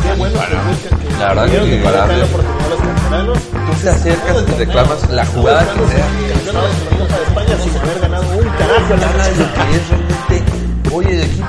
[0.00, 1.18] cbp.gov/careers.
[1.18, 2.24] La verdad que imparable.
[2.24, 6.06] Tú te acercas y reclamas la jugada que sea.
[7.26, 10.44] España sin haber ganado un carajo en la de es realmente
[10.92, 11.46] hoy el equipo.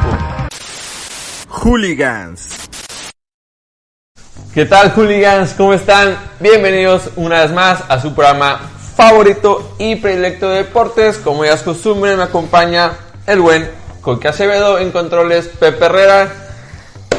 [1.50, 2.50] Hooligans.
[4.54, 5.54] ¿Qué tal, hooligans?
[5.54, 6.18] ¿Cómo están?
[6.40, 8.60] Bienvenidos una vez más a su programa
[8.96, 11.18] favorito y predilecto de deportes.
[11.18, 12.92] Como ya es costumbre, me acompaña
[13.26, 13.72] el buen
[14.02, 16.32] Coque Acevedo en controles, Pepe Herrera.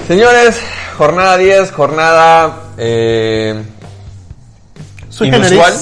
[0.07, 0.60] Señores,
[0.96, 3.62] jornada 10, jornada eh,
[5.21, 5.74] inusual.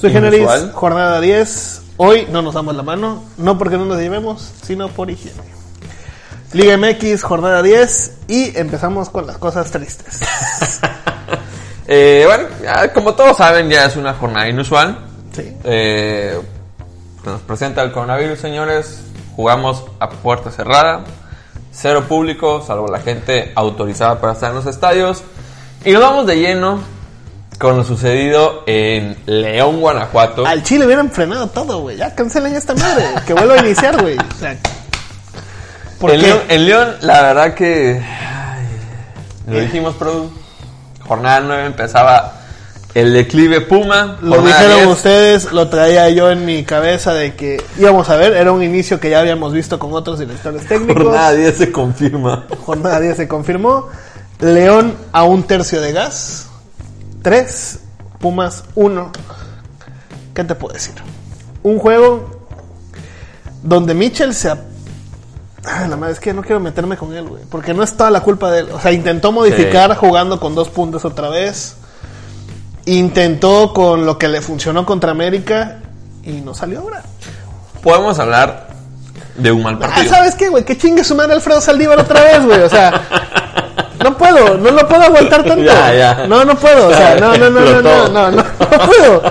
[0.00, 0.40] generis.
[0.40, 0.72] Inusual.
[0.72, 1.82] jornada 10.
[1.98, 5.56] Hoy no nos damos la mano, no porque no nos llevemos, sino por higiene.
[6.52, 10.20] Liga MX, jornada 10 y empezamos con las cosas tristes.
[11.88, 14.98] Eh, bueno, ya, como todos saben, ya es una jornada inusual.
[15.32, 15.56] Sí.
[15.62, 16.36] Eh,
[17.24, 19.02] nos presenta el coronavirus, señores.
[19.36, 21.04] Jugamos a puerta cerrada,
[21.76, 25.22] cero público, salvo la gente autorizada para estar en los estadios.
[25.84, 26.80] Y nos vamos de lleno
[27.58, 30.46] con lo sucedido en León, Guanajuato.
[30.46, 31.96] Al Chile hubieran frenado todo, güey.
[31.96, 33.04] Ya cancelen esta madre.
[33.26, 34.16] Que vuelva a iniciar, güey.
[34.18, 34.56] O sea,
[36.00, 36.22] ¿por En?
[36.22, 38.02] León, en León, la verdad que.
[38.02, 38.66] ay,
[39.46, 40.30] lo dijimos, Produ.
[41.06, 42.40] Jornada 9 empezaba
[42.96, 44.16] el declive Puma.
[44.22, 48.32] Lo dijeron 10, ustedes, lo traía yo en mi cabeza de que íbamos a ver,
[48.32, 51.02] era un inicio que ya habíamos visto con otros directores técnicos.
[51.04, 52.46] Jornada 10 se confirma.
[52.64, 53.88] Jornada 10 se confirmó.
[54.40, 56.48] León a un tercio de gas.
[57.20, 57.80] 3.
[58.18, 59.12] Pumas 1.
[60.32, 60.94] ¿Qué te puedo decir?
[61.62, 62.48] Un juego
[63.62, 64.48] donde Mitchell se...
[64.48, 67.42] Ay, la madre, es que no quiero meterme con él, güey.
[67.50, 68.68] Porque no es toda la culpa de él.
[68.72, 71.76] O sea, intentó modificar jugando con dos puntos otra vez.
[72.86, 75.78] Intentó con lo que le funcionó contra América.
[76.24, 77.02] Y no salió ahora.
[77.82, 78.68] Podemos hablar
[79.36, 80.10] de un mal Ah, partido.
[80.14, 80.64] ¿sabes qué, güey?
[80.64, 82.62] Que chingue su madre Alfredo Saldívar otra vez, güey.
[82.62, 82.92] O sea,
[84.02, 85.62] no puedo, no lo puedo aguantar tanto.
[85.64, 86.26] Ya, ya.
[86.26, 86.88] No, no puedo.
[86.88, 88.44] O sea, no, no, no, no, no, no, no, no
[88.86, 89.22] puedo.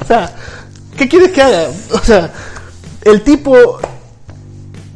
[0.00, 0.30] O sea,
[0.96, 1.64] ¿qué quieres que haga?
[1.92, 2.30] O sea,
[3.02, 3.78] el tipo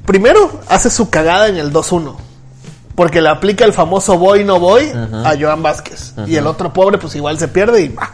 [0.05, 2.15] primero hace su cagada en el 2-1.
[3.01, 6.13] Porque le aplica el famoso voy no voy a Joan Vázquez.
[6.27, 8.11] Y el otro pobre pues igual se pierde y va.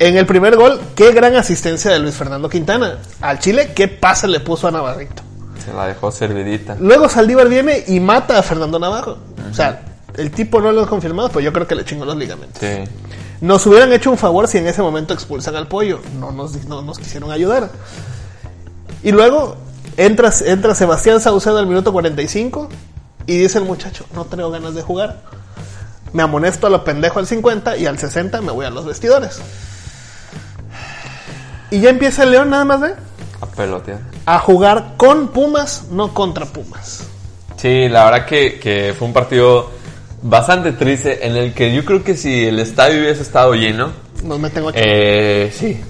[0.00, 2.98] En el primer gol, qué gran asistencia de Luis Fernando Quintana.
[3.20, 5.22] Al Chile, qué pase le puso a Navarrito.
[5.64, 6.76] Se la dejó servidita.
[6.80, 9.18] Luego Saldívar viene y mata a Fernando Navarro.
[9.48, 9.82] O sea,
[10.16, 12.58] el tipo no lo ha confirmado, pero yo creo que le chingó los ligamentos.
[12.58, 12.90] Sí.
[13.40, 16.00] Nos hubieran hecho un favor si en ese momento expulsan al pollo.
[16.18, 17.70] No nos, no nos quisieron ayudar.
[19.04, 19.54] Y luego
[19.96, 22.68] entra, entra Sebastián Saucedo al minuto 45
[23.26, 25.20] y dice el muchacho, no tengo ganas de jugar.
[26.12, 29.40] Me amonesto a lo pendejo al 50 y al 60 me voy a los vestidores.
[31.70, 32.94] Y ya empieza el León nada más, ¿eh?
[33.40, 33.98] A pelotear.
[34.26, 37.04] A jugar con Pumas, no contra Pumas.
[37.56, 39.70] Sí, la verdad que, que fue un partido
[40.22, 43.90] bastante triste en el que yo creo que si el estadio hubiese estado lleno,
[44.22, 44.78] Nos meten ocho.
[44.80, 45.80] eh, sí,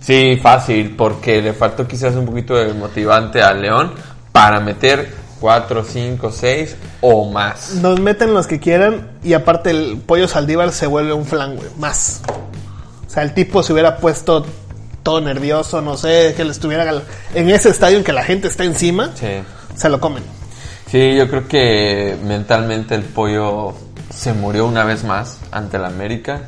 [0.00, 3.92] sí, fácil, porque le faltó quizás un poquito de motivante al León
[4.32, 7.74] para meter 4, 5, 6 o más.
[7.74, 11.68] Nos meten los que quieran y aparte el pollo Saldívar se vuelve un flan, güey,
[11.78, 12.20] más.
[13.06, 14.44] O sea, el tipo se hubiera puesto
[15.02, 17.02] todo nervioso, no sé, que le estuviera
[17.34, 19.42] en ese estadio en que la gente está encima, Sí.
[19.76, 20.22] se lo comen.
[20.90, 23.74] Sí, yo creo que mentalmente el pollo
[24.14, 26.40] se murió una vez más ante el América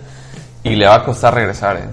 [0.63, 1.85] y le va a costar regresar, ¿eh?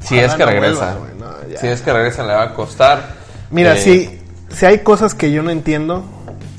[0.00, 0.94] Si es que no regresa.
[0.94, 1.12] vuelva, güey,
[1.48, 1.60] no, ya.
[1.60, 3.14] si es que regresa le va a costar.
[3.50, 4.20] Mira, Eh, si,
[4.56, 6.04] si hay cosas que yo no entiendo,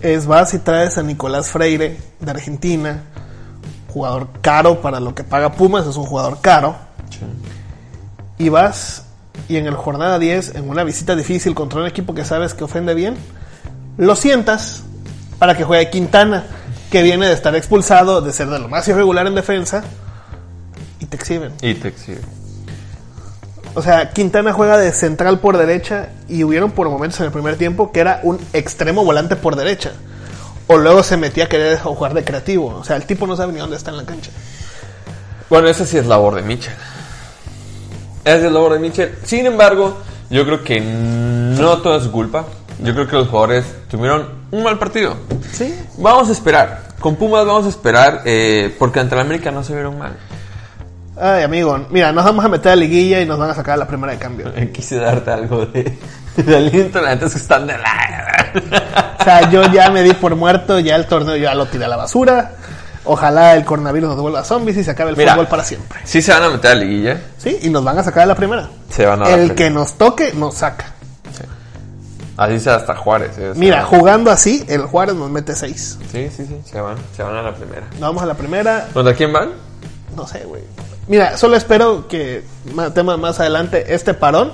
[0.02, 3.04] es vas y traes a Nicolás Freire de Argentina,
[3.94, 6.76] jugador caro para lo que paga Pumas, es un jugador caro.
[8.38, 9.06] y vas
[9.48, 12.64] y en el jornada 10, en una visita difícil contra un equipo que sabes que
[12.64, 13.16] ofende bien,
[13.98, 14.84] lo sientas
[15.38, 16.46] para que juegue Quintana,
[16.90, 19.84] que viene de estar expulsado, de ser de lo más irregular en defensa,
[21.00, 21.52] y te exhiben.
[21.62, 22.22] Y te exhibe.
[23.74, 27.58] O sea, Quintana juega de central por derecha y hubieron por momentos en el primer
[27.58, 29.94] tiempo que era un extremo volante por derecha.
[30.68, 32.68] O luego se metía a querer jugar de creativo.
[32.68, 34.32] O sea, el tipo no sabe ni dónde está en la cancha.
[35.50, 36.74] Bueno, esa sí es labor de Mitchell.
[38.24, 39.16] Esa es labor de Mitchell.
[39.24, 39.98] Sin embargo,
[40.30, 42.46] yo creo que no todo es culpa.
[42.84, 45.16] Yo creo que los jugadores tuvieron un mal partido.
[45.52, 45.74] Sí.
[45.98, 46.84] Vamos a esperar.
[47.00, 50.18] con Pumas vamos a esperar, eh, porque ante la América no se vieron mal.
[51.24, 53.78] Ay, amigo, mira, nos vamos a meter a liguilla y nos van a sacar a
[53.78, 54.52] la primera de cambio.
[54.74, 55.98] Quise darte algo de,
[56.36, 58.52] de aliento, la neta es que están de la...
[59.20, 61.88] O sea, yo ya me di por muerto, ya el torneo ya lo tiré a
[61.88, 62.54] la basura.
[63.04, 65.34] Ojalá el coronavirus nos devuelva zombies y se acabe el Mira.
[65.34, 66.00] fútbol para siempre.
[66.06, 67.22] Sí se van a meter a la liguilla.
[67.38, 68.70] Sí, y nos van a sacar a la primera.
[68.90, 70.86] Se van a El que nos toque, nos saca.
[72.38, 73.32] Así sea hasta Juárez.
[73.38, 76.00] eh, Mira, jugando así, el Juárez nos mete seis.
[76.12, 77.84] Sí, sí, sí, se van, se van a la primera.
[77.92, 79.50] Nos vamos a la primera, ¿Contra quién van?
[80.16, 80.64] no sé, güey.
[81.08, 82.44] Mira, solo espero que,
[82.74, 84.54] ma- tema más adelante, este parón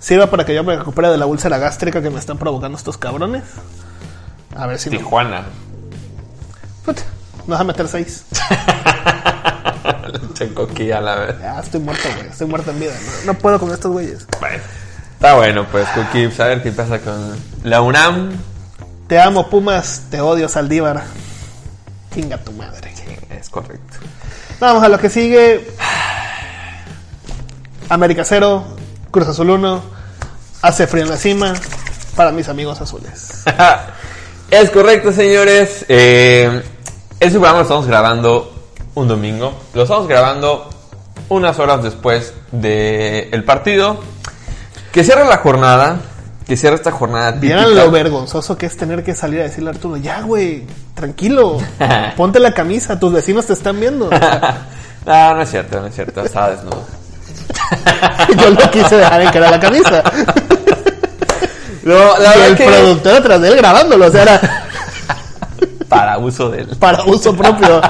[0.00, 2.96] sirva para que yo me recupere de la úlcera gástrica que me están provocando estos
[2.98, 3.44] cabrones.
[4.56, 4.98] A ver si no.
[4.98, 5.44] Tijuana.
[6.84, 7.02] Puta,
[7.40, 8.24] nos vas a meter seis.
[10.34, 11.54] Checoquilla, la verdad.
[11.54, 12.28] Ya, estoy muerto, güey.
[12.28, 12.92] Estoy muerto en vida.
[13.24, 14.26] No, no puedo con estos güeyes.
[14.40, 14.62] Bueno,
[15.14, 16.30] está bueno, pues, Cookie.
[16.40, 18.30] A ver qué pasa con la UNAM.
[19.08, 20.02] Te amo, Pumas.
[20.10, 21.02] Te odio, Saldívar.
[22.14, 22.92] Chinga tu madre.
[23.30, 23.98] Es correcto.
[24.60, 25.68] Vamos a lo que sigue.
[27.88, 28.64] América 0,
[29.10, 29.82] Cruz Azul 1.
[30.62, 31.54] Hace frío en la cima
[32.16, 33.44] para mis amigos azules.
[34.50, 35.84] es correcto, señores.
[35.88, 38.52] Este programa lo estamos grabando
[38.96, 39.54] un domingo.
[39.74, 40.68] Lo estamos grabando
[41.28, 44.00] unas horas después del partido.
[44.90, 46.00] Que cierra la jornada.
[46.48, 49.74] Que cierra esta jornada Vieran lo vergonzoso que es tener que salir a decirle a
[49.74, 50.64] Arturo, ya, güey,
[50.94, 51.58] tranquilo,
[52.16, 54.08] ponte la camisa, tus vecinos te están viendo.
[55.04, 56.24] no, no es cierto, no es cierto.
[56.24, 56.86] Estaba desnudo.
[58.42, 60.02] Yo lo quise dejar en cara la camisa.
[61.82, 64.64] No, la Y el que productor atrás de él grabándolo, o sea, era
[65.90, 66.66] para uso del.
[66.78, 67.82] para uso propio,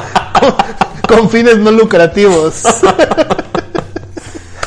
[1.06, 2.62] con, con fines no lucrativos.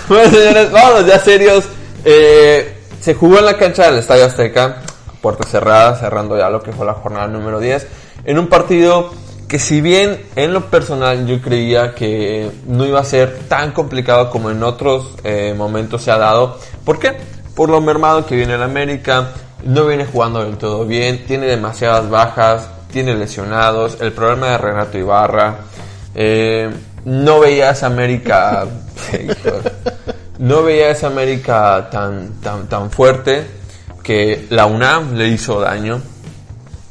[0.07, 1.65] Bueno, señores, vámonos ya serios.
[2.03, 4.77] Eh, se jugó en la cancha del Estadio Azteca,
[5.21, 7.88] puerta cerrada, cerrando ya lo que fue la jornada número 10,
[8.25, 9.12] en un partido
[9.48, 14.30] que si bien en lo personal yo creía que no iba a ser tan complicado
[14.30, 16.57] como en otros eh, momentos se ha dado.
[16.86, 17.18] ¿Por qué?
[17.56, 19.30] Por lo mermado que viene el América,
[19.63, 24.97] no viene jugando del todo bien, tiene demasiadas bajas, tiene lesionados, el problema de Renato
[24.97, 25.56] Ibarra,
[26.13, 26.69] eh,
[27.06, 28.65] no veía esa América.
[30.41, 33.45] no veía esa América tan, tan, tan fuerte
[34.01, 36.01] que la UNAM le hizo daño.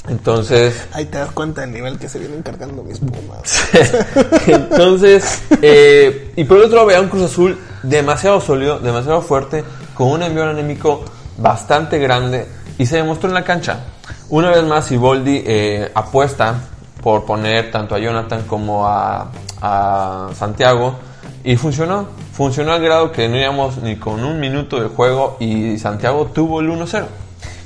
[0.09, 3.69] Entonces, Ahí te das cuenta del nivel que se vienen cargando mis pumas.
[4.47, 9.65] entonces, eh, y por el otro lado veía un Cruz Azul demasiado sólido, demasiado fuerte,
[9.95, 11.05] con un envío anémico
[11.37, 12.47] bastante grande
[12.79, 13.81] y se demostró en la cancha.
[14.29, 16.55] Una vez más, Siboldi eh, apuesta
[17.03, 19.29] por poner tanto a Jonathan como a,
[19.61, 21.10] a Santiago
[21.45, 22.07] y funcionó.
[22.33, 26.61] Funcionó al grado que no íbamos ni con un minuto de juego y Santiago tuvo
[26.61, 27.05] el 1-0.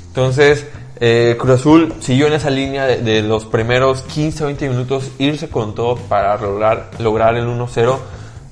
[0.07, 0.65] Entonces,
[0.99, 5.49] eh, Cruz Azul siguió en esa línea de, los primeros 15 o 20 minutos, irse
[5.49, 7.97] con todo para lograr, lograr el 1-0.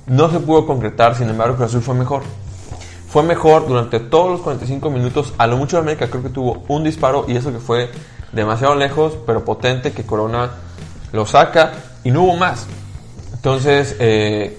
[0.06, 2.22] No se pudo concretar, sin embargo, Cruz Azul fue mejor.
[3.08, 5.32] Fue mejor durante todos los 45 minutos.
[5.38, 7.88] A lo mucho de América creo que tuvo un disparo y eso que fue
[8.32, 10.50] demasiado lejos, pero potente, que Corona
[11.12, 11.72] lo saca
[12.02, 12.66] y no hubo más.
[13.32, 14.58] Entonces, eh,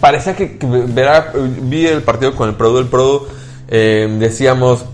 [0.00, 2.78] parecía que, que verá- vi el partido con el Produ.
[2.78, 3.26] El Produ,
[3.68, 4.84] eh, decíamos,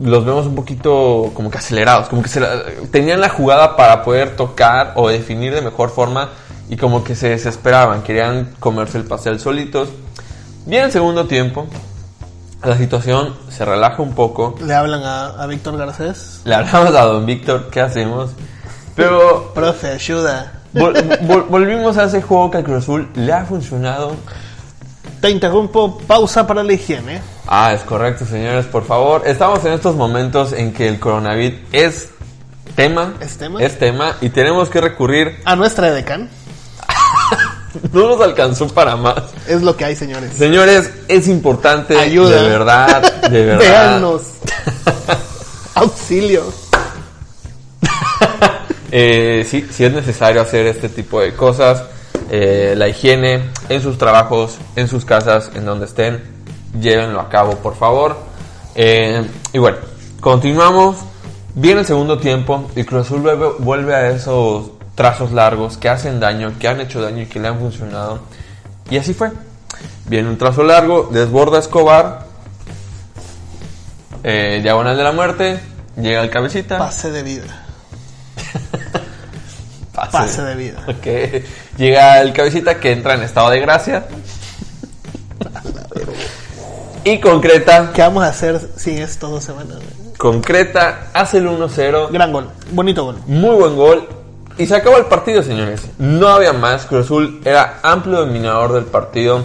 [0.00, 4.02] los vemos un poquito como que acelerados, como que se la- tenían la jugada para
[4.04, 6.30] poder tocar o definir de mejor forma
[6.68, 9.88] y como que se desesperaban, querían comerse el pastel solitos.
[10.66, 11.66] Bien el segundo tiempo,
[12.64, 14.56] la situación se relaja un poco.
[14.64, 16.40] Le hablan a, a Víctor Garcés.
[16.44, 18.30] Le hablamos a don Víctor, ¿qué hacemos?
[18.96, 20.62] Pero Profe, ayuda.
[20.76, 24.14] Vol- vol- volvimos a ese juego que al Cruz Azul le ha funcionado.
[25.20, 27.20] Te interrumpo, pausa para la higiene.
[27.46, 29.22] Ah, es correcto, señores, por favor.
[29.26, 32.08] Estamos en estos momentos en que el coronavirus es
[32.74, 33.14] tema.
[33.20, 33.62] ¿Es tema?
[33.62, 35.36] Es tema y tenemos que recurrir.
[35.44, 36.28] A nuestra edecán.
[37.92, 39.16] No nos alcanzó para más.
[39.46, 40.32] Es lo que hay, señores.
[40.32, 41.94] Señores, es importante.
[41.98, 42.40] Ayuda.
[42.42, 43.58] De verdad, de verdad.
[43.60, 44.22] Véannos.
[45.74, 46.44] Auxilio.
[48.90, 51.84] Eh, sí es necesario hacer este tipo de cosas.
[52.30, 56.22] Eh, la higiene en sus trabajos, en sus casas, en donde estén,
[56.80, 58.16] llévenlo a cabo, por favor.
[58.74, 59.78] Eh, y bueno,
[60.20, 60.96] continuamos.
[61.54, 63.22] Viene el segundo tiempo y Cruz Azul
[63.60, 67.48] vuelve, a esos trazos largos que hacen daño, que han hecho daño y que le
[67.48, 68.20] han funcionado.
[68.90, 69.30] Y así fue.
[70.04, 72.26] Viene un trazo largo, desborda Escobar,
[74.22, 75.60] diagonal de la muerte,
[75.96, 76.76] llega el cabecita.
[76.76, 77.65] Pase de vida.
[80.10, 80.28] Pase.
[80.28, 80.84] Pase de vida.
[80.88, 81.76] Ok.
[81.78, 84.06] Llega el cabecita que entra en estado de gracia.
[87.04, 89.78] y concreta, ¿Qué vamos a hacer sin esto dos semanas?
[90.18, 92.10] concreta, hace el 1-0.
[92.10, 92.48] Gran gol.
[92.72, 93.18] Bonito gol.
[93.26, 94.08] Muy buen gol.
[94.58, 95.82] Y se acabó el partido, señores.
[95.98, 96.86] No había más.
[96.86, 99.44] Cruz Azul era amplio dominador del partido.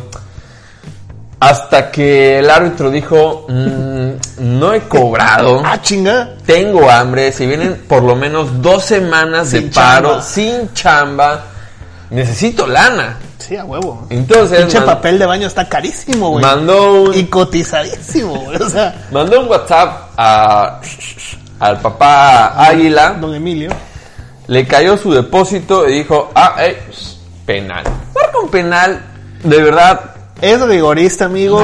[1.41, 4.11] Hasta que el árbitro dijo, "Mm,
[4.59, 5.61] no he cobrado.
[5.65, 6.35] Ah, chinga.
[6.45, 7.31] Tengo hambre.
[7.31, 10.23] Si vienen por lo menos dos semanas de Sin paro, chamba.
[10.23, 11.43] sin chamba,
[12.11, 13.17] necesito lana.
[13.39, 14.05] Sí, a huevo.
[14.11, 16.45] Entonces, Pinche man- papel de baño está carísimo, güey.
[16.45, 18.57] mandó un, Y cotizadísimo, güey.
[18.61, 20.79] O sea, mandó un WhatsApp a,
[21.59, 23.15] al papá Águila.
[23.19, 23.71] don Emilio.
[24.45, 26.79] Le cayó su depósito y dijo, ah, eh,
[27.47, 27.83] penal.
[28.13, 29.01] Marca un penal,
[29.43, 30.01] de verdad,
[30.41, 31.61] Es rigorista, amigo.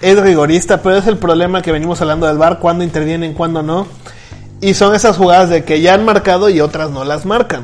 [0.00, 3.86] Es rigorista, pero es el problema que venimos hablando del bar, cuando intervienen, cuando no.
[4.60, 7.62] Y son esas jugadas de que ya han marcado y otras no las marcan.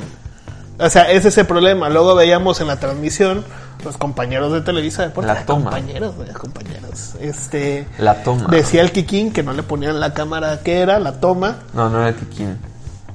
[0.78, 1.88] O sea, es ese problema.
[1.88, 3.44] Luego veíamos en la transmisión
[3.84, 5.34] los compañeros de Televisa Deportes.
[5.34, 5.70] La toma.
[5.70, 7.14] Compañeros, güey, compañeros.
[7.20, 8.48] Este, la toma.
[8.50, 11.60] decía el Kikín que no le ponían la cámara que era, la toma.
[11.72, 12.58] No, no era Tiquín.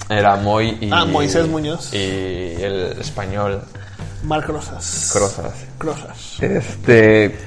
[0.10, 0.90] Era Moy y...
[0.92, 1.94] Ah, Moisés Muñoz.
[1.94, 3.62] Y el español,
[4.24, 5.10] Marc Rosas.
[5.14, 5.54] Crozas.
[5.78, 6.42] Crozas.
[6.42, 7.38] Este...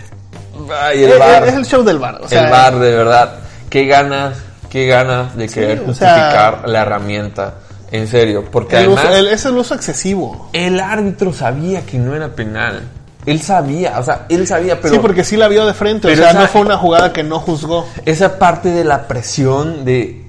[0.83, 1.49] Ay, Es, el bar.
[1.49, 2.21] es el show del bar.
[2.23, 3.35] O sea, el bar, de verdad.
[3.69, 4.37] Qué ganas,
[4.69, 7.55] qué ganas de querer o sea- justificar la herramienta.
[7.93, 9.19] En serio, porque el uso- además...
[9.19, 10.49] el- es el uso excesivo.
[10.53, 12.83] El árbitro sabía que no era penal.
[13.27, 16.07] Él sabía, o sea, él sabía, pero sí, porque sí la vio de frente.
[16.07, 17.87] O Pero sea, esa- no fue una jugada que no juzgó.
[18.07, 20.25] esa parte de la presión de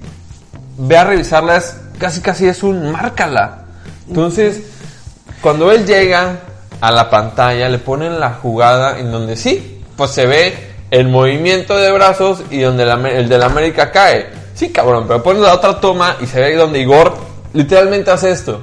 [0.76, 3.58] ve a revisarla es casi casi es un márcala.
[4.08, 4.60] Entonces,
[5.42, 6.38] cuando él llega
[6.80, 11.76] a la pantalla, le ponen la jugada en donde sí, pues se ve el movimiento
[11.76, 14.28] de brazos y donde la- el de la América cae.
[14.54, 17.14] Sí, cabrón, pero pones la otra toma y se ve ahí donde Igor
[17.52, 18.60] literalmente hace esto.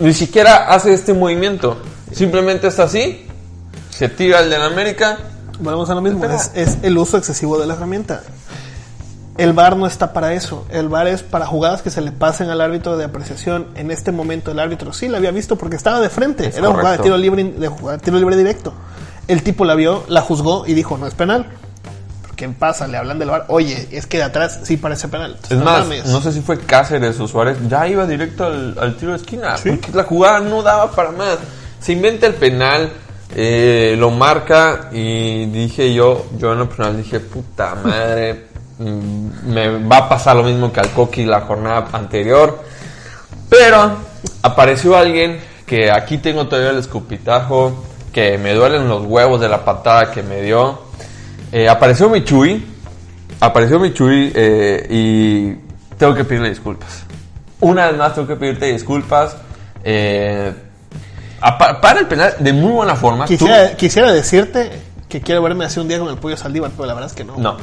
[0.00, 1.78] Ni siquiera hace este movimiento.
[2.12, 3.26] Simplemente está así,
[3.90, 5.18] se tira el de la América.
[5.58, 6.24] Volvemos a lo mismo.
[6.24, 8.22] Es, es el uso excesivo de la herramienta.
[9.38, 10.66] El VAR no está para eso.
[10.70, 13.66] El VAR es para jugadas que se le pasen al árbitro de apreciación.
[13.74, 16.46] En este momento el árbitro sí la había visto porque estaba de frente.
[16.46, 18.72] Es Era una jugada de tiro libre, de jugada de tiro libre directo.
[19.28, 21.46] El tipo la vio, la juzgó y dijo, no es penal.
[22.36, 22.86] ¿Qué pasa?
[22.86, 23.46] Le hablan del VAR.
[23.48, 25.38] Oye, es que de atrás sí parece penal.
[25.48, 26.06] Es No más, mames.
[26.06, 29.54] no sé si fue Cáceres o Suárez, ya iba directo al, al tiro de esquina,
[29.64, 31.38] porque la jugada no daba para más.
[31.80, 32.90] Se inventa el penal,
[33.34, 38.45] eh, lo marca y dije yo, yo en lo personal dije, puta madre,
[38.78, 42.62] me va a pasar lo mismo que al Coqui la jornada anterior.
[43.48, 43.96] Pero
[44.42, 49.64] apareció alguien que aquí tengo todavía el escupitajo, que me duelen los huevos de la
[49.64, 50.80] patada que me dio.
[51.52, 52.64] Eh, apareció Michui,
[53.40, 55.54] apareció Michui eh, y
[55.96, 57.04] tengo que pedirle disculpas.
[57.60, 59.36] Una vez más tengo que pedirte disculpas.
[59.82, 60.52] Eh,
[61.80, 63.24] para el penal de muy buena forma.
[63.26, 64.70] Quisiera, quisiera decirte
[65.08, 67.24] que quiero verme hace un día con el pollo Saldívar, pero la verdad es que
[67.24, 67.36] no.
[67.36, 67.56] no.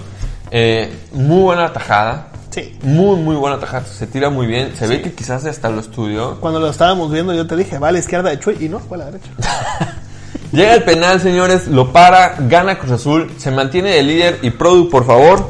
[0.55, 2.27] Eh, muy buena tajada.
[2.51, 2.77] Sí.
[2.83, 3.86] Muy, muy buena tajada.
[3.88, 4.75] Se tira muy bien.
[4.77, 6.39] Se ve que quizás hasta lo estudió.
[6.39, 8.79] Cuando lo estábamos viendo yo te dije, va a la izquierda de Chuy y no,
[8.79, 9.31] fue a la derecha.
[10.51, 14.88] Llega el penal, señores, lo para, gana Cruz Azul, se mantiene de líder y Produ,
[14.88, 15.50] por favor.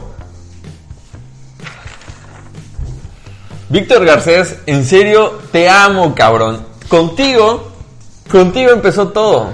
[3.67, 6.65] Víctor Garcés, en serio, te amo, cabrón.
[6.88, 7.74] Contigo,
[8.31, 9.50] contigo empezó todo.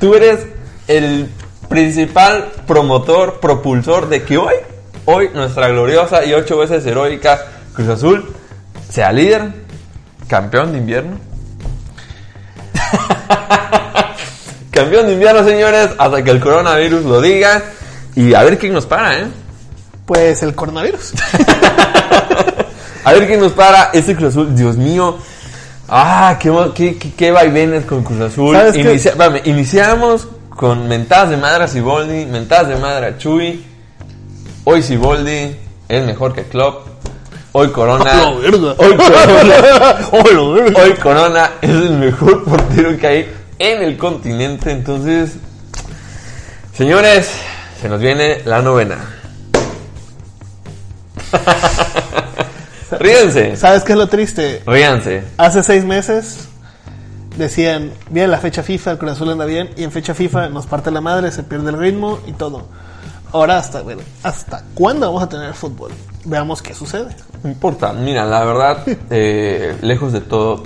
[0.00, 0.46] Tú eres
[0.88, 1.28] el
[1.68, 4.54] principal promotor, propulsor de que hoy,
[5.06, 7.40] hoy nuestra gloriosa y ocho veces heroica
[7.74, 8.34] Cruz Azul
[8.90, 9.50] sea líder,
[10.28, 11.18] campeón de invierno.
[14.70, 17.62] Campeón de invierno, señores, hasta que el coronavirus lo diga.
[18.16, 19.26] Y a ver quién nos para, ¿eh?
[20.06, 21.12] Pues el coronavirus.
[23.04, 23.90] A ver quién nos para.
[23.92, 25.18] Este Cruz Azul, Dios mío.
[25.88, 28.56] Ah, qué, qué, qué, qué vaivenes con Cruz Azul.
[29.44, 33.73] Iniciamos con mentadas de madre a Siboldi, mentadas de madre a Chuy.
[34.66, 35.56] Hoy Siboldi
[35.88, 36.88] es mejor que Klopp.
[37.52, 38.32] Hoy Corona.
[40.10, 44.72] Hoy Corona es el mejor portero que hay en el continente.
[44.72, 45.34] Entonces,
[46.76, 47.30] señores,
[47.80, 48.96] se nos viene la novena.
[52.98, 54.62] Ríense, ¿Sabes qué es lo triste?
[54.66, 55.24] ríanse.
[55.36, 56.48] Hace seis meses
[57.36, 60.66] decían, bien la fecha FIFA, el Cruz Azul anda bien, y en fecha FIFA nos
[60.66, 62.66] parte la madre, se pierde el ritmo y todo.
[63.34, 65.90] Ahora hasta, bueno, ¿hasta cuándo vamos a tener fútbol?
[66.24, 67.16] Veamos qué sucede.
[67.42, 70.62] No importa, mira, la verdad, eh, lejos de todo,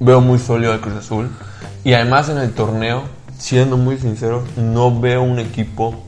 [0.00, 1.30] veo muy sólido al Cruz Azul.
[1.84, 3.02] Y además en el torneo,
[3.38, 6.02] siendo muy sincero, no veo un equipo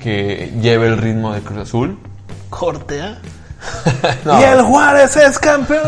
[0.00, 1.96] que lleve el ritmo de Cruz Azul.
[2.50, 3.20] Cortea.
[4.24, 4.40] No.
[4.40, 5.80] Y el Juárez es campeón.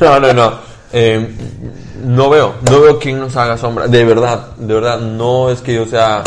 [0.00, 0.52] No, no, no.
[0.92, 1.34] Eh,
[2.04, 3.88] no veo, no veo quién nos haga sombra.
[3.88, 6.22] De verdad, de verdad, no es que yo sea.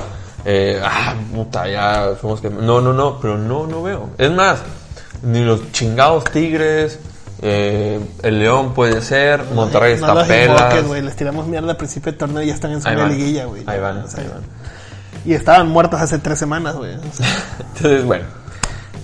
[0.50, 2.50] Eh, ah, puta, ya somos que.
[2.50, 4.12] No, no, no, pero no, no veo.
[4.18, 4.60] Es más,
[5.22, 7.00] ni los chingados Tigres,
[7.42, 9.44] Eh, el León puede ser.
[9.54, 10.74] Monterrey no está pelas.
[10.74, 11.04] invoques.
[11.04, 13.10] Les tiramos mierda al principio del torneo y ya están en van.
[13.10, 13.64] liguilla, güey.
[13.68, 14.42] Ahí van, O sea, ahí van.
[15.26, 16.96] Y estaban muertos hace tres semanas, güey.
[16.96, 17.28] O sea,
[17.76, 18.26] Entonces, bueno.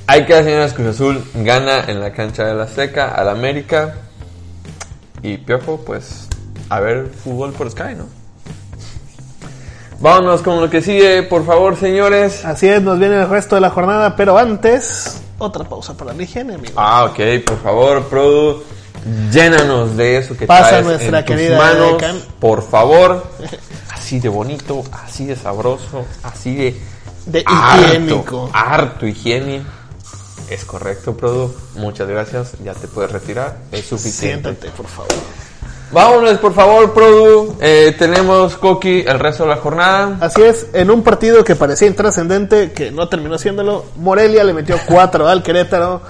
[0.07, 3.95] Hay que señores Cruz Azul gana en la cancha de la Azteca al América.
[5.21, 6.27] Y Piojo, pues,
[6.69, 8.22] a ver fútbol por Sky, ¿no?
[10.03, 12.43] Vámonos con lo que sigue, por favor, señores.
[12.43, 16.22] Así es, nos viene el resto de la jornada, pero antes, otra pausa para la
[16.24, 16.74] higiene, amigo.
[16.75, 18.63] Ah, ok, por favor, Produ,
[19.31, 22.22] llénanos de eso que Pasa traes nuestra en tus querida manos, Decan.
[22.41, 23.24] por favor.
[23.93, 26.81] Así de bonito, así de sabroso, así de
[27.25, 28.50] De harto, higiénico.
[28.51, 29.63] harto higiene.
[30.50, 31.55] Es correcto, Produ.
[31.75, 32.51] Muchas gracias.
[32.65, 33.55] Ya te puedes retirar.
[33.72, 34.50] Es suficiente.
[34.50, 35.07] Siéntate, por favor.
[35.93, 37.55] Vámonos, por favor, Produ.
[37.62, 40.17] Eh, tenemos Coqui el resto de la jornada.
[40.21, 44.75] Así es, en un partido que parecía intrascendente, que no terminó siéndolo, Morelia le metió
[44.88, 46.01] 4 al Querétaro.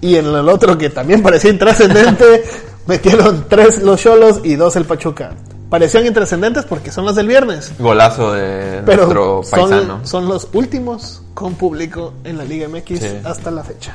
[0.00, 2.44] Y en el otro que también parecía intrascendente,
[2.86, 5.32] metieron 3 los Cholos y 2 el Pachuca.
[5.68, 7.72] Parecían intrascendentes porque son los del viernes.
[7.78, 9.98] Golazo de Pero nuestro paisano.
[9.98, 13.08] son, son los últimos con público en la Liga MX Sí.
[13.24, 13.94] hasta la fecha.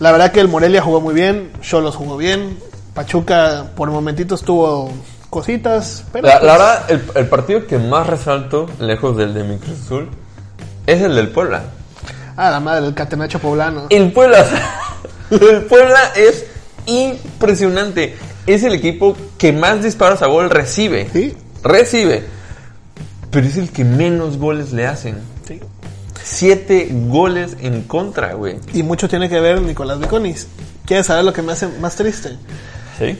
[0.00, 2.58] La verdad que el Morelia jugó muy bien, Cholos jugó bien,
[2.94, 4.92] Pachuca por momentitos tuvo
[5.30, 9.42] cositas, pero La, pues, la verdad, el, el partido que más resalto, lejos del de
[9.44, 10.08] mi Cruz Azul,
[10.86, 11.64] es el del Puebla.
[12.36, 13.86] ah, la madre del catenacho poblano.
[13.90, 14.44] El Puebla,
[15.30, 16.44] el Puebla es
[16.86, 18.16] impresionante.
[18.46, 21.08] Es el equipo que más disparos a gol recibe.
[21.12, 21.34] Sí.
[21.62, 22.24] Recibe.
[23.30, 25.16] Pero es el que menos goles le hacen.
[25.48, 25.60] Sí.
[26.22, 28.58] Siete goles en contra, güey.
[28.74, 30.46] Y mucho tiene que ver Nicolás Viconis.
[30.84, 32.36] ¿Quieres saber lo que me hace más triste?
[32.98, 33.18] ¿Sí?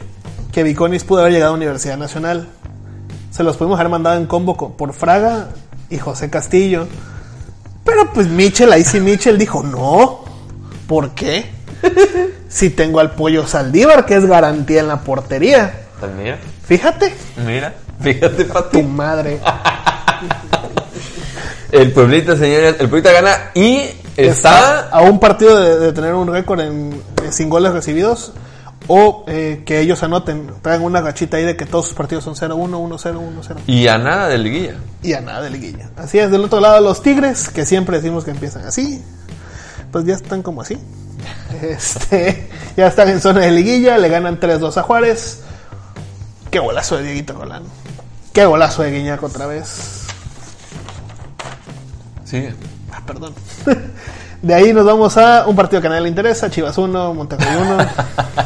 [0.52, 2.48] Que Viconis pudo haber llegado a Universidad Nacional.
[3.30, 5.48] Se los pudimos haber mandado en combo co- por Fraga
[5.90, 6.86] y José Castillo.
[7.84, 10.24] Pero pues Michel, ahí sí Michel dijo, no.
[10.86, 11.46] ¿Por qué?
[12.48, 15.74] si tengo al pollo Saldívar, que es garantía en la portería.
[16.00, 17.12] Pues mira, Fíjate,
[17.46, 18.82] mira, fíjate, tu Pati.
[18.82, 19.38] madre.
[21.72, 23.82] El Pueblita, señores, el Pueblita gana y
[24.16, 24.88] está...
[24.90, 28.32] a un partido de, de tener un récord en, en sin goles recibidos
[28.88, 32.34] o eh, que ellos anoten, traigan una gachita ahí de que todos sus partidos son
[32.34, 34.74] 0-1, 1-0, 1-0 Y a nada de liguilla.
[35.02, 35.90] y a nada de liguilla.
[35.96, 39.02] Así es, del otro lado los Tigres, que siempre decimos que empiezan así,
[39.90, 40.78] pues ya están como así.
[41.62, 45.40] Este, ya están en zona de liguilla, le ganan 3-2 a Juárez.
[46.50, 47.62] Qué golazo de Dieguito Rolán.
[48.32, 50.02] Qué golazo de Guiñac otra vez.
[52.24, 52.54] Sigue.
[52.92, 53.34] Ah, perdón.
[54.42, 57.48] De ahí nos vamos a un partido que a nadie le interesa, Chivas 1, Monterrey
[57.56, 57.76] 1.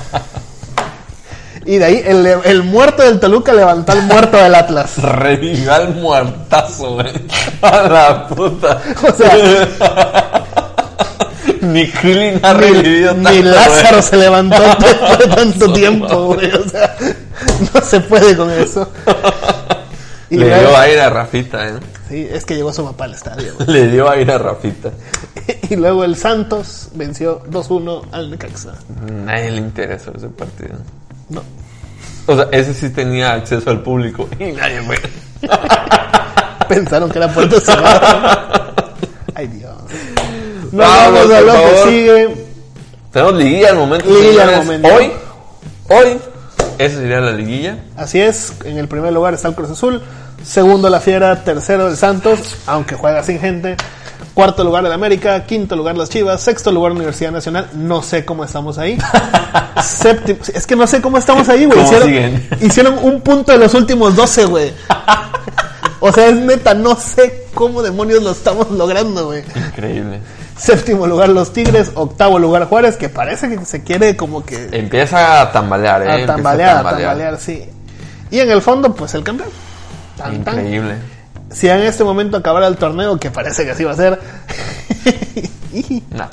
[1.70, 4.96] Y de ahí el, el muerto del Toluca levantó al muerto del Atlas.
[5.02, 7.12] Revivió al muertazo, güey.
[7.60, 8.80] A la puta.
[9.06, 9.36] O sea,
[11.60, 14.02] Ni Krillin ha ni, revivido ni tanto, Lázaro güey.
[14.02, 16.50] se levantó después de tanto tiempo, güey.
[16.52, 16.96] O sea,
[17.74, 18.88] no se puede con eso.
[20.30, 21.72] Y Le luego- dio aire a Rafita, ¿eh?
[22.08, 23.54] sí, es que llegó su papá al estadio.
[23.56, 23.68] güey.
[23.68, 24.90] Le dio aire a Rafita.
[25.68, 28.72] Y luego el Santos venció 2-1 al Necaxa.
[29.24, 30.76] Nadie le interesó ese partido.
[31.28, 31.42] No.
[32.26, 34.28] O sea, ese sí tenía acceso al público.
[34.38, 34.96] Y nadie fue.
[36.68, 38.74] Pensaron que era puerta cerrada.
[39.34, 39.72] Ay, Dios.
[40.72, 42.48] Nos Vamos, vamos a lo que sigue.
[43.12, 44.06] Tenemos liguilla al momento.
[44.08, 44.88] Liguilla al momento.
[44.88, 45.12] Hoy,
[45.88, 46.18] hoy,
[46.78, 47.78] esa sería la liguilla.
[47.96, 50.02] Así es, en el primer lugar está el Cruz Azul,
[50.44, 53.76] segundo la Fiera, tercero el Santos, aunque juega sin gente,
[54.38, 58.44] cuarto lugar el América, quinto lugar las Chivas, sexto lugar Universidad Nacional, no sé cómo
[58.44, 58.96] estamos ahí.
[59.82, 61.76] Séptimo, es que no sé cómo estamos ahí, güey.
[61.76, 62.06] ¿Cómo
[62.60, 64.72] Hicieron, un punto de los últimos 12, güey.
[66.00, 69.42] O sea, es neta, no sé cómo demonios lo estamos logrando, güey.
[69.56, 70.20] Increíble.
[70.56, 75.42] Séptimo lugar los Tigres, octavo lugar Juárez, que parece que se quiere como que Empieza
[75.42, 76.22] a tambalear, ¿eh?
[76.22, 77.68] a tambalear, a tambalear, sí.
[78.30, 79.48] Y en el fondo, pues el campeón.
[80.16, 81.17] Tan, tan.
[81.50, 84.20] Si en este momento acabara el torneo, que parece que así va a ser,
[86.10, 86.28] No.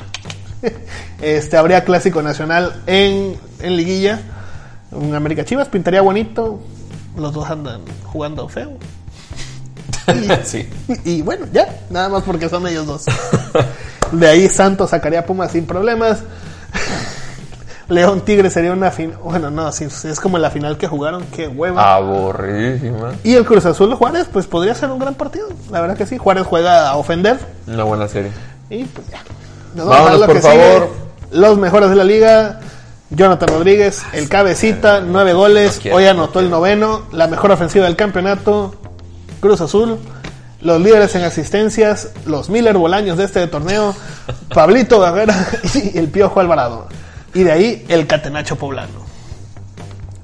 [1.22, 4.20] este habría clásico nacional en, en liguilla.
[4.92, 6.60] Un América Chivas pintaría bonito.
[7.18, 8.78] Los dos andan jugando feo.
[10.44, 10.68] sí.
[11.04, 13.06] Y bueno, ya, nada más porque son ellos dos.
[14.12, 16.20] De ahí Santos sacaría a Pumas sin problemas.
[17.88, 19.18] León Tigre sería una final.
[19.24, 21.96] Bueno, no, sí, es como la final que jugaron, qué hueva.
[21.96, 23.14] Aburridísima.
[23.24, 25.48] Y el Cruz Azul Juárez, pues podría ser un gran partido.
[25.72, 26.18] La verdad que sí.
[26.18, 27.38] Juárez juega a ofender.
[27.68, 28.32] Una buena serie.
[28.70, 29.20] Y pues ya.
[29.76, 30.54] Nos vamos a lo por que sigue.
[30.58, 30.90] favor.
[31.32, 32.60] Los mejores de la liga.
[33.12, 35.76] Jonathan Rodríguez, el cabecita, nueve goles.
[35.76, 37.04] No quiero, Hoy no anotó el noveno.
[37.12, 38.74] La mejor ofensiva del campeonato.
[39.40, 40.00] Cruz Azul.
[40.62, 42.10] Los líderes en asistencias.
[42.26, 43.96] Los Miller Bolaños de este torneo.
[44.54, 45.36] Pablito Barrera
[45.76, 46.88] y el Piojo Alvarado.
[47.36, 49.06] Y de ahí el Catenacho Poblano.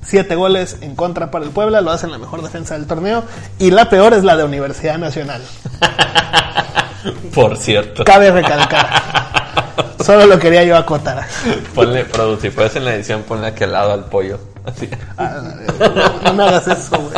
[0.03, 3.23] Siete goles en contra para el Puebla, lo hacen la mejor defensa del torneo.
[3.59, 5.43] Y la peor es la de Universidad Nacional.
[7.35, 8.03] Por cierto.
[8.05, 8.89] Cabe recalcar.
[10.03, 11.27] Solo lo quería yo acotar.
[11.75, 14.39] Ponle, Produ, si puedes en la edición, ponle aquí al lado al pollo.
[14.65, 14.89] Así.
[15.17, 15.41] Ah,
[16.23, 17.13] no me hagas eso, güey.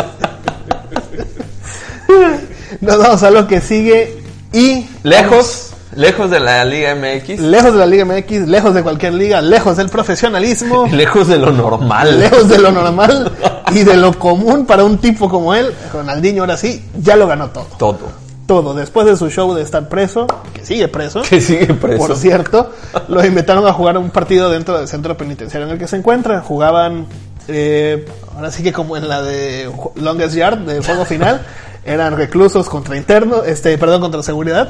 [2.81, 4.21] Nos vamos a lo que sigue.
[4.51, 5.62] Y Lejos,
[5.95, 9.77] lejos de la Liga MX, lejos de la Liga MX, lejos de cualquier liga, lejos
[9.77, 12.19] del profesionalismo, lejos de lo normal.
[12.19, 13.31] lejos de lo normal
[13.71, 17.49] y de lo común para un tipo como él, Ronaldinho ahora sí, ya lo ganó
[17.49, 17.67] todo.
[17.77, 18.23] Todo.
[18.45, 18.73] Todo.
[18.73, 21.97] Después de su show de estar preso, que sigue preso, Que sigue preso.
[22.05, 22.71] por cierto,
[23.07, 26.41] lo invitaron a jugar un partido dentro del centro penitenciario en el que se encuentra.
[26.41, 27.07] Jugaban,
[27.47, 31.41] eh, ahora sí que como en la de Longest Yard, de juego final,
[31.85, 34.69] eran reclusos contra internos, este, perdón, contra seguridad.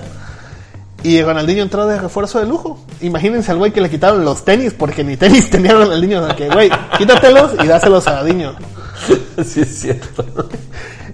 [1.04, 2.80] Y Ronaldinho entró de refuerzo de lujo.
[3.02, 6.24] Imagínense al güey que le quitaron los tenis, porque ni tenis tenía Ronaldinho.
[6.24, 8.56] O sea que, güey, quítatelos y dáselos a Diño.
[9.46, 10.26] sí, es cierto.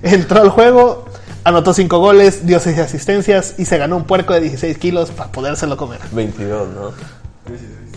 [0.04, 1.06] Entró al juego,
[1.44, 5.32] anotó 5 goles, dio 6 asistencias y se ganó un puerco de 16 kilos para
[5.32, 6.00] podérselo comer.
[6.12, 6.92] 22, ¿no?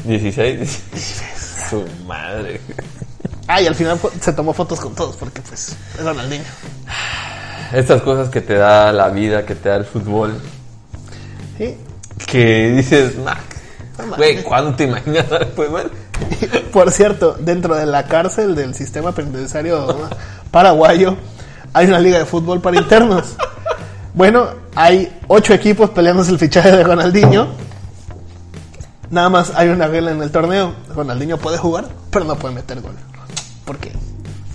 [0.05, 0.59] 16.
[0.59, 1.69] 16.
[1.69, 2.61] Su madre.
[3.47, 6.45] Ah, y al final se tomó fotos con todos porque, pues, es Ronaldinho.
[7.73, 10.35] Estas cosas que te da la vida, que te da el fútbol,
[11.67, 11.77] ¿Sí?
[12.27, 13.35] que dices, "Nah,
[13.99, 14.17] mames".
[14.17, 15.25] güey, ¿cuándo te imaginas?
[15.57, 15.91] Pues bueno,
[16.73, 20.09] Por cierto, dentro de la cárcel del sistema penitenciario
[20.51, 21.17] paraguayo
[21.73, 23.35] hay una liga de fútbol para internos.
[24.15, 27.49] Bueno, hay ocho equipos peleándose el fichaje de Ronaldinho.
[29.11, 30.75] Nada más hay una regla en el torneo.
[30.95, 32.95] Ronaldinho puede jugar, pero no puede meter gol.
[33.65, 33.93] ¿Por qué?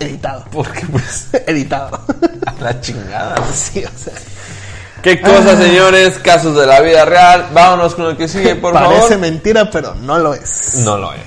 [0.00, 0.44] Editado.
[0.52, 2.00] porque pues Editado.
[2.46, 3.34] a la chingada.
[3.52, 4.12] sí, o sea.
[5.16, 6.18] ¿Qué cosas, señores?
[6.18, 7.46] Casos de la vida real.
[7.54, 9.18] Vámonos con lo que sigue, por Parece favor.
[9.18, 10.74] mentira, pero no lo es.
[10.84, 11.20] No lo es.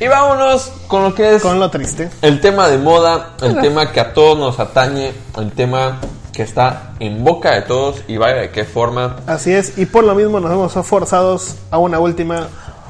[0.00, 2.10] Y vámonos con lo que es Con lo triste.
[2.22, 5.98] el tema de moda, el tema que a todos nos atañe, el tema
[6.32, 9.16] que está en boca de todos y vaya de qué forma.
[9.26, 12.48] Así es, y por lo mismo nos vemos forzados a una última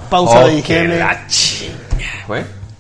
[0.09, 0.99] pausa Oh, de higiene.
[0.99, 1.27] la.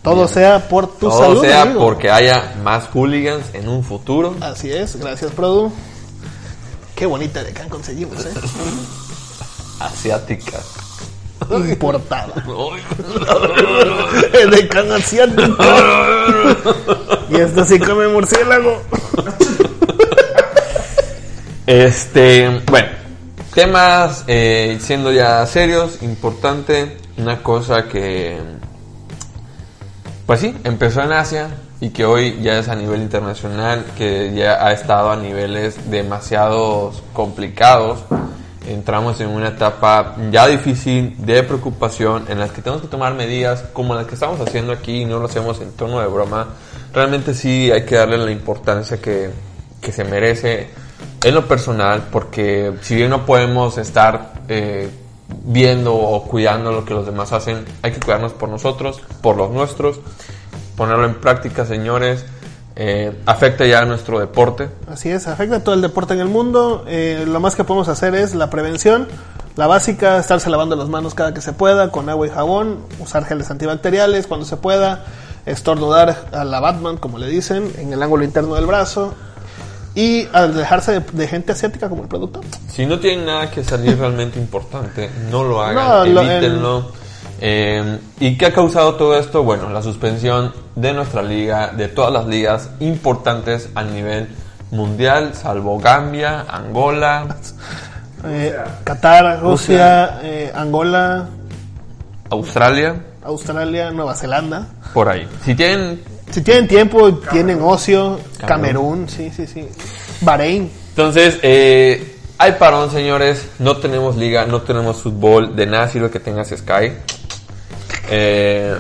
[0.03, 1.41] Todo sea por tu Todo salud.
[1.43, 1.81] sea amigo.
[1.81, 4.35] porque haya más hooligans en un futuro.
[4.41, 5.73] Así es, gracias, Produ.
[7.03, 8.31] Qué bonita de can conseguimos, ¿eh?
[9.81, 10.65] Asiáticas.
[11.51, 12.33] Importada.
[14.33, 15.65] de can asiático.
[17.29, 18.83] y esto sí come murciélago.
[21.67, 22.91] Este, bueno,
[23.53, 28.39] temas eh, siendo ya serios, importante, una cosa que,
[30.25, 31.51] pues sí, empezó en Asia
[31.83, 36.93] y que hoy ya es a nivel internacional, que ya ha estado a niveles demasiado
[37.13, 37.99] complicados.
[38.69, 43.65] Entramos en una etapa ya difícil de preocupación en la que tenemos que tomar medidas
[43.73, 46.51] como las que estamos haciendo aquí y no lo hacemos en tono de broma.
[46.93, 49.31] Realmente sí hay que darle la importancia que,
[49.81, 50.71] que se merece
[51.21, 54.89] en lo personal porque si bien no podemos estar eh,
[55.45, 59.51] viendo o cuidando lo que los demás hacen, hay que cuidarnos por nosotros, por los
[59.51, 59.99] nuestros,
[60.77, 62.25] ponerlo en práctica, señores.
[62.75, 64.71] Eh, afecta ya a nuestro deporte.
[64.91, 66.85] Así es, afecta a todo el deporte en el mundo.
[66.89, 69.09] Eh, lo más que podemos hacer es la prevención.
[69.57, 73.27] La básica, estarse lavando las manos cada que se pueda, con agua y jabón, usar
[73.27, 75.05] geles antibacteriales cuando se pueda,
[75.45, 79.13] estornudar a la Batman, como le dicen, en el ángulo interno del brazo,
[79.95, 82.43] y alejarse de, de gente asiática como el productor.
[82.71, 86.93] Si no tienen nada que salir realmente importante, no lo hagan, No, lo- evítenlo.
[87.45, 89.43] Eh, ¿Y qué ha causado todo esto?
[89.43, 94.29] Bueno, la suspensión de nuestra liga, de todas las ligas importantes a nivel
[94.71, 97.27] mundial, salvo Gambia, Angola,
[98.25, 101.27] Eh, Qatar, Rusia, eh, Angola,
[102.31, 104.69] Australia, Australia, Nueva Zelanda.
[104.95, 105.27] por ahí.
[105.45, 106.01] Si tienen
[106.31, 109.07] Si tienen tiempo, tienen ocio, Camerún.
[109.07, 109.69] Camerún, sí, sí, sí.
[110.21, 110.71] Bahrein.
[110.91, 113.49] Entonces, eh, hay parón, señores.
[113.59, 115.57] No tenemos liga, no tenemos fútbol.
[115.57, 116.93] De nada sirve que tengas Sky.
[118.15, 118.77] Eh,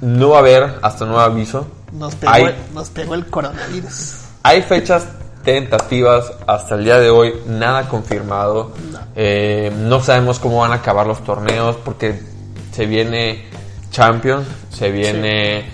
[0.00, 1.66] no va a haber hasta nuevo aviso.
[1.92, 4.14] Nos pegó, Hay, el, nos pegó el coronavirus.
[4.44, 5.08] hay fechas
[5.44, 8.72] tentativas hasta el día de hoy, nada confirmado.
[9.16, 12.20] Eh, no sabemos cómo van a acabar los torneos porque
[12.72, 13.46] se viene
[13.90, 15.64] Champions, se viene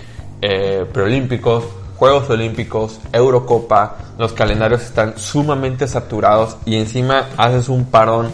[0.41, 1.65] eh, preolímpicos,
[1.97, 3.97] Juegos Olímpicos, Eurocopa.
[4.17, 8.31] Los calendarios están sumamente saturados y encima haces un parón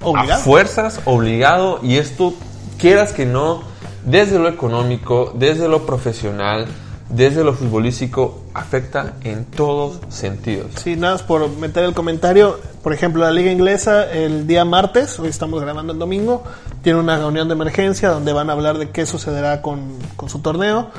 [0.00, 2.32] a fuerzas, obligado, y esto,
[2.78, 3.62] quieras que no,
[4.04, 6.66] desde lo económico, desde lo profesional,
[7.08, 10.66] desde lo futbolístico, afecta en todos sentidos.
[10.82, 12.58] Sí, nada más por meter el comentario.
[12.82, 16.44] Por ejemplo, la Liga Inglesa el día martes, hoy estamos grabando el domingo,
[16.82, 20.40] tiene una reunión de emergencia donde van a hablar de qué sucederá con, con su
[20.40, 20.90] torneo.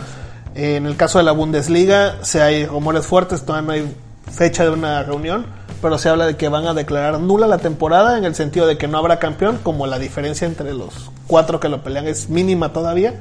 [0.55, 3.95] Eh, en el caso de la Bundesliga, se hay rumores fuertes, todavía no hay
[4.31, 5.45] fecha de una reunión,
[5.81, 8.77] pero se habla de que van a declarar nula la temporada en el sentido de
[8.77, 12.73] que no habrá campeón, como la diferencia entre los cuatro que lo pelean es mínima
[12.73, 13.15] todavía.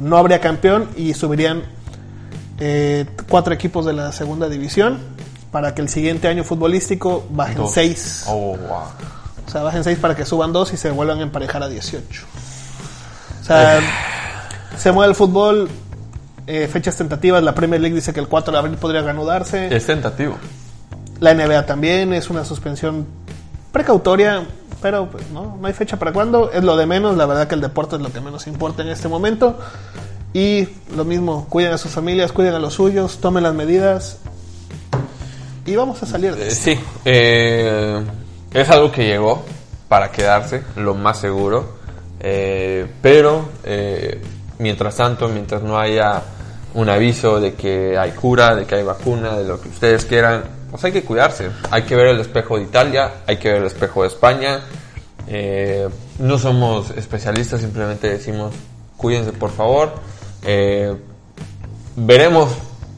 [0.00, 1.62] No habría campeón y subirían
[2.58, 4.98] eh, cuatro equipos de la segunda división
[5.50, 7.72] para que el siguiente año futbolístico bajen Dos.
[7.72, 8.24] seis.
[8.26, 8.82] Oh, wow.
[9.46, 12.24] O sea, bajen seis para que suban dos y se vuelvan a emparejar a 18.
[13.40, 13.80] O sea,
[14.76, 15.68] se mueve el fútbol,
[16.46, 17.42] eh, fechas tentativas.
[17.42, 19.74] La Premier League dice que el 4 de abril podría reanudarse.
[19.74, 20.36] Es tentativo.
[21.24, 23.06] La NBA también es una suspensión
[23.72, 24.44] precautoria,
[24.82, 26.50] pero pues no, no hay fecha para cuándo.
[26.52, 28.88] Es lo de menos, la verdad que el deporte es lo que menos importa en
[28.90, 29.58] este momento.
[30.34, 34.18] Y lo mismo, cuiden a sus familias, cuiden a los suyos, tomen las medidas
[35.64, 36.64] y vamos a salir de Eh, esto.
[36.64, 38.02] sí, eh,
[38.52, 39.44] es algo que llegó
[39.88, 41.78] para quedarse, lo más seguro.
[42.20, 44.20] Eh, pero eh,
[44.58, 46.20] mientras tanto, mientras no haya
[46.74, 50.42] un aviso de que hay cura, de que hay vacuna, de lo que ustedes quieran,
[50.74, 51.52] pues hay que cuidarse.
[51.70, 54.60] Hay que ver el espejo de Italia, hay que ver el espejo de España.
[55.28, 58.52] Eh, no somos especialistas, simplemente decimos
[58.96, 59.92] cuídense por favor.
[60.42, 60.92] Eh,
[61.94, 62.50] veremos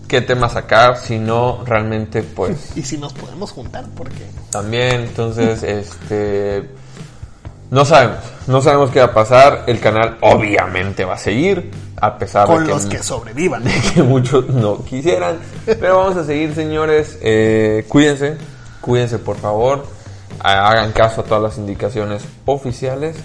[0.09, 5.63] qué tema sacar, si no realmente pues Y si nos podemos juntar, porque también, entonces,
[5.63, 6.71] este.
[7.71, 9.65] No sabemos, no sabemos qué va a pasar.
[9.67, 13.65] El canal obviamente va a seguir, a pesar con de que, los que sobrevivan.
[13.95, 15.39] que muchos no quisieran.
[15.65, 17.19] Pero vamos a seguir, señores.
[17.23, 18.37] Eh, cuídense,
[18.81, 19.85] cuídense por favor.
[20.41, 23.17] Ha- Hagan caso a todas las indicaciones oficiales.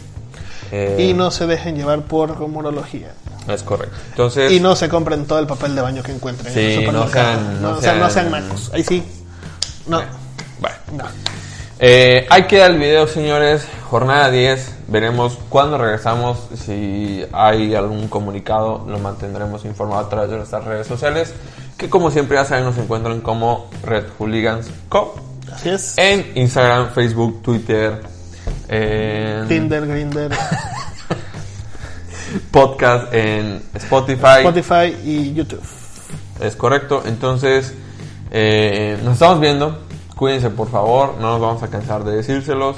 [0.71, 3.13] Eh, Y no se dejen llevar por rumorología.
[3.47, 3.95] Es correcto.
[4.11, 7.07] Entonces, Y no se compren todo el papel de baño que encuentren Sí, en no
[7.09, 8.71] sean- no no sean- nacos.
[8.73, 9.03] Ahí sí.
[9.87, 10.01] No.
[10.59, 10.75] bueno.
[10.95, 11.03] No.
[11.83, 13.65] Eh, ahí queda el video, señores.
[13.89, 14.75] Jornada 10.
[14.87, 16.37] Veremos cuándo regresamos.
[16.55, 21.33] Si hay algún comunicado, lo mantendremos informado a través de nuestras redes sociales.
[21.79, 25.15] Que, como siempre, ya saben, nos encuentran como Red Hooligans Co.
[25.51, 25.97] Así es.
[25.97, 27.99] En Instagram, Facebook, Twitter,
[28.67, 30.31] en Tinder, Grinder,
[32.51, 34.45] podcast, en Spotify.
[34.45, 35.63] Spotify y YouTube.
[36.41, 37.01] Es correcto.
[37.07, 37.73] Entonces,
[38.29, 39.90] eh, nos estamos viendo.
[40.21, 41.15] Cuídense, por favor.
[41.19, 42.75] No nos vamos a cansar de decírselos.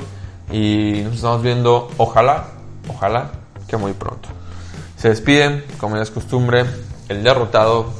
[0.49, 2.45] Y nos estamos viendo, ojalá,
[2.87, 3.31] ojalá,
[3.67, 4.29] que muy pronto.
[4.95, 6.63] Se despiden, como ya es costumbre,
[7.09, 7.91] el derrotado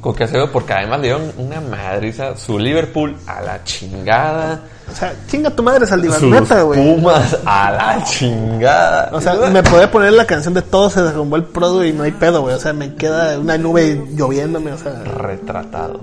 [0.00, 2.36] Coque Acevedo, porque además le dieron una madriza.
[2.36, 4.64] Su Liverpool a la chingada.
[4.90, 6.96] O sea, chinga tu madre, Saldívar, neta, güey.
[6.96, 9.10] Pumas a la chingada.
[9.12, 12.02] O sea, me podés poner la canción de Todo se derrumbó el Prodo y no
[12.02, 12.54] hay pedo, güey.
[12.54, 15.02] O sea, me queda una nube lloviéndome, o sea.
[15.04, 16.00] retratado.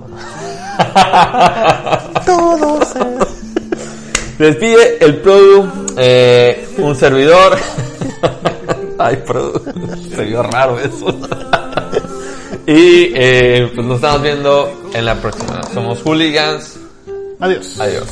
[2.26, 2.98] Todo se...
[4.38, 7.58] Despide el Produ, eh, un servidor.
[8.98, 9.60] Ay, Produ,
[10.14, 11.06] se vio raro eso.
[12.66, 15.60] y eh, pues nos estamos viendo en la próxima.
[15.74, 16.78] Somos hooligans.
[17.40, 17.80] Adiós.
[17.80, 18.06] Adiós.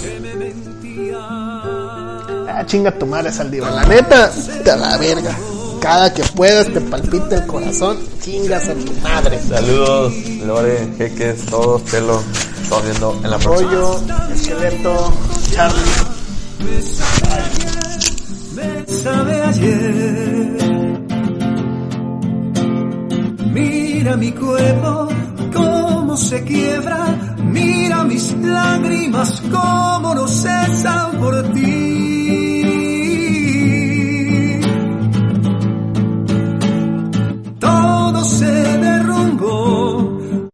[2.58, 3.70] Ah, chinga tu madre, Saldívar.
[3.70, 4.30] La neta,
[4.64, 5.36] te a la verga.
[5.78, 9.38] Cada que puedas te palpita el corazón, chingas a tu madre.
[9.42, 12.18] Saludos, Lore, Jeques, todos, Pelo.
[12.62, 13.70] Estamos viendo en la próxima.
[13.70, 14.00] Pollo,
[14.32, 15.12] esqueleto,
[15.52, 15.82] Charlie.
[19.02, 20.56] sabe ayer.
[23.52, 25.08] Mira mi cuerpo
[25.52, 32.45] cómo se quiebra, mira mis lágrimas cómo no cesan por ti.